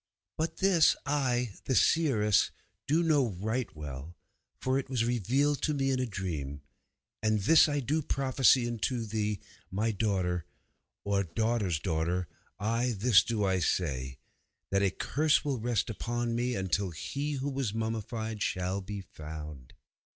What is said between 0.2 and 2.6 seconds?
But this I, the seeress,